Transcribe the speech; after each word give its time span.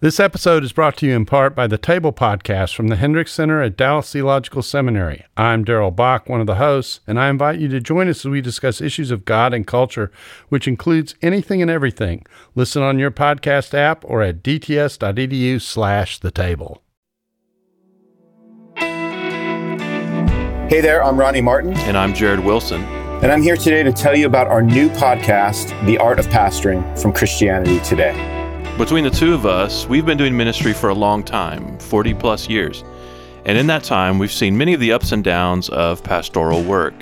This 0.00 0.20
episode 0.20 0.62
is 0.62 0.72
brought 0.72 0.96
to 0.98 1.06
you 1.06 1.16
in 1.16 1.26
part 1.26 1.56
by 1.56 1.66
the 1.66 1.76
Table 1.76 2.12
Podcast 2.12 2.72
from 2.72 2.86
the 2.86 2.94
Hendricks 2.94 3.32
Center 3.32 3.60
at 3.60 3.76
Dallas 3.76 4.12
Theological 4.12 4.62
Seminary. 4.62 5.24
I'm 5.36 5.64
Darrell 5.64 5.90
Bock, 5.90 6.28
one 6.28 6.40
of 6.40 6.46
the 6.46 6.54
hosts, 6.54 7.00
and 7.08 7.18
I 7.18 7.28
invite 7.28 7.58
you 7.58 7.66
to 7.66 7.80
join 7.80 8.08
us 8.08 8.24
as 8.24 8.30
we 8.30 8.40
discuss 8.40 8.80
issues 8.80 9.10
of 9.10 9.24
God 9.24 9.52
and 9.52 9.66
culture, 9.66 10.12
which 10.50 10.68
includes 10.68 11.16
anything 11.20 11.60
and 11.60 11.68
everything. 11.68 12.24
Listen 12.54 12.80
on 12.80 13.00
your 13.00 13.10
podcast 13.10 13.74
app 13.74 14.04
or 14.04 14.22
at 14.22 14.40
dts.edu 14.40 15.60
slash 15.60 16.20
the 16.20 16.30
table. 16.30 16.84
Hey 20.68 20.80
there, 20.80 21.02
I'm 21.02 21.18
Ronnie 21.18 21.40
Martin. 21.40 21.76
And 21.76 21.98
I'm 21.98 22.14
Jared 22.14 22.44
Wilson. 22.44 22.84
And 22.84 23.32
I'm 23.32 23.42
here 23.42 23.56
today 23.56 23.82
to 23.82 23.92
tell 23.92 24.16
you 24.16 24.26
about 24.26 24.46
our 24.46 24.62
new 24.62 24.90
podcast, 24.90 25.74
The 25.86 25.98
Art 25.98 26.20
of 26.20 26.28
Pastoring 26.28 26.96
from 27.02 27.12
Christianity 27.12 27.80
Today. 27.80 28.37
Between 28.78 29.02
the 29.02 29.10
two 29.10 29.34
of 29.34 29.44
us, 29.44 29.88
we've 29.88 30.06
been 30.06 30.16
doing 30.16 30.36
ministry 30.36 30.72
for 30.72 30.90
a 30.90 30.94
long 30.94 31.24
time 31.24 31.76
40 31.80 32.14
plus 32.14 32.48
years. 32.48 32.84
And 33.44 33.58
in 33.58 33.66
that 33.66 33.82
time, 33.82 34.20
we've 34.20 34.30
seen 34.30 34.56
many 34.56 34.72
of 34.72 34.78
the 34.78 34.92
ups 34.92 35.10
and 35.10 35.24
downs 35.24 35.68
of 35.70 36.04
pastoral 36.04 36.62
work 36.62 36.94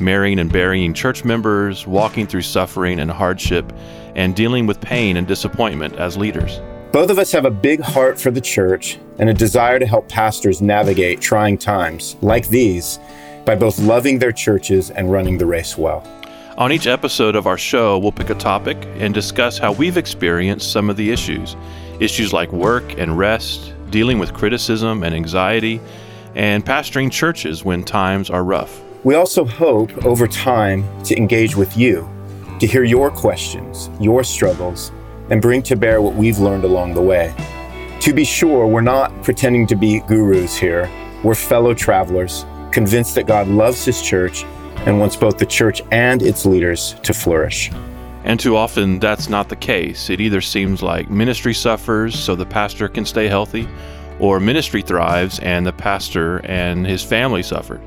marrying 0.00 0.40
and 0.40 0.52
burying 0.52 0.92
church 0.92 1.24
members, 1.24 1.86
walking 1.86 2.26
through 2.26 2.42
suffering 2.42 2.98
and 2.98 3.12
hardship, 3.12 3.72
and 4.16 4.34
dealing 4.34 4.66
with 4.66 4.80
pain 4.80 5.16
and 5.16 5.28
disappointment 5.28 5.94
as 5.94 6.16
leaders. 6.16 6.60
Both 6.90 7.10
of 7.10 7.18
us 7.20 7.30
have 7.30 7.44
a 7.44 7.50
big 7.50 7.80
heart 7.80 8.20
for 8.20 8.32
the 8.32 8.40
church 8.40 8.98
and 9.20 9.30
a 9.30 9.34
desire 9.34 9.78
to 9.78 9.86
help 9.86 10.08
pastors 10.08 10.60
navigate 10.60 11.20
trying 11.20 11.58
times 11.58 12.16
like 12.22 12.48
these 12.48 12.98
by 13.44 13.54
both 13.54 13.78
loving 13.78 14.18
their 14.18 14.32
churches 14.32 14.90
and 14.90 15.12
running 15.12 15.38
the 15.38 15.46
race 15.46 15.78
well. 15.78 16.04
On 16.58 16.72
each 16.72 16.88
episode 16.88 17.36
of 17.36 17.46
our 17.46 17.56
show, 17.56 17.96
we'll 17.98 18.10
pick 18.10 18.28
a 18.28 18.34
topic 18.34 18.76
and 18.96 19.14
discuss 19.14 19.56
how 19.56 19.72
we've 19.72 19.96
experienced 19.96 20.72
some 20.72 20.90
of 20.90 20.96
the 20.96 21.12
issues. 21.12 21.56
Issues 22.00 22.32
like 22.32 22.50
work 22.50 22.98
and 22.98 23.16
rest, 23.16 23.72
dealing 23.90 24.18
with 24.18 24.34
criticism 24.34 25.04
and 25.04 25.14
anxiety, 25.14 25.80
and 26.34 26.66
pastoring 26.66 27.10
churches 27.10 27.64
when 27.64 27.84
times 27.84 28.30
are 28.30 28.42
rough. 28.42 28.82
We 29.04 29.14
also 29.14 29.44
hope 29.44 30.04
over 30.04 30.26
time 30.26 30.84
to 31.04 31.16
engage 31.16 31.54
with 31.54 31.76
you, 31.76 32.10
to 32.58 32.66
hear 32.66 32.82
your 32.82 33.10
questions, 33.10 33.88
your 34.00 34.24
struggles, 34.24 34.90
and 35.30 35.40
bring 35.40 35.62
to 35.62 35.76
bear 35.76 36.02
what 36.02 36.14
we've 36.14 36.38
learned 36.38 36.64
along 36.64 36.94
the 36.94 37.00
way. 37.00 37.32
To 38.00 38.12
be 38.12 38.24
sure, 38.24 38.66
we're 38.66 38.80
not 38.80 39.22
pretending 39.22 39.68
to 39.68 39.76
be 39.76 40.00
gurus 40.00 40.56
here. 40.56 40.90
We're 41.22 41.36
fellow 41.36 41.74
travelers, 41.74 42.44
convinced 42.72 43.14
that 43.14 43.28
God 43.28 43.46
loves 43.46 43.84
His 43.84 44.02
church 44.02 44.44
and 44.86 44.98
wants 44.98 45.16
both 45.16 45.38
the 45.38 45.46
church 45.46 45.82
and 45.90 46.22
its 46.22 46.46
leaders 46.46 46.94
to 47.02 47.12
flourish. 47.12 47.70
And 48.24 48.38
too 48.38 48.56
often, 48.56 48.98
that's 48.98 49.28
not 49.28 49.48
the 49.48 49.56
case. 49.56 50.10
It 50.10 50.20
either 50.20 50.40
seems 50.40 50.82
like 50.82 51.10
ministry 51.10 51.54
suffers 51.54 52.18
so 52.18 52.34
the 52.34 52.46
pastor 52.46 52.88
can 52.88 53.04
stay 53.04 53.28
healthy, 53.28 53.68
or 54.18 54.38
ministry 54.38 54.82
thrives 54.82 55.38
and 55.40 55.66
the 55.66 55.72
pastor 55.72 56.38
and 56.44 56.86
his 56.86 57.02
family 57.02 57.42
suffer. 57.42 57.80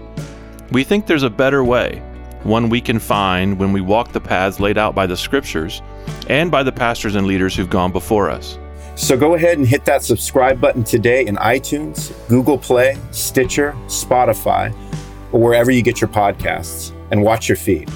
We 0.72 0.84
think 0.84 1.06
there's 1.06 1.24
a 1.24 1.30
better 1.30 1.64
way, 1.64 2.02
one 2.42 2.70
we 2.70 2.82
can 2.82 2.98
find 2.98 3.60
when 3.60 3.72
we 3.72 3.82
walk 3.82 4.12
the 4.12 4.20
paths 4.20 4.60
laid 4.60 4.78
out 4.78 4.96
by 4.96 5.06
the 5.06 5.16
scriptures 5.16 5.82
and 6.28 6.50
by 6.50 6.64
the 6.64 6.72
pastors 6.72 7.16
and 7.16 7.28
leaders 7.28 7.56
who've 7.56 7.70
gone 7.70 7.92
before 7.92 8.30
us. 8.30 8.58
So 8.96 9.18
go 9.18 9.36
ahead 9.36 9.58
and 9.58 9.68
hit 9.68 9.86
that 9.86 10.04
subscribe 10.04 10.60
button 10.60 10.84
today 10.84 11.26
in 11.26 11.36
iTunes, 11.38 12.12
Google 12.28 12.58
Play, 12.58 12.98
Stitcher, 13.12 13.74
Spotify 13.86 14.74
or 15.34 15.42
wherever 15.42 15.70
you 15.72 15.82
get 15.82 16.00
your 16.00 16.10
podcasts, 16.10 16.96
and 17.12 17.22
watch 17.22 17.50
your 17.50 17.58
feed. 17.58 17.92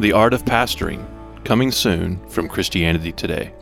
The 0.00 0.12
Art 0.12 0.34
of 0.34 0.44
Pastoring, 0.44 1.06
coming 1.44 1.70
soon 1.70 2.18
from 2.28 2.48
Christianity 2.48 3.12
Today. 3.12 3.52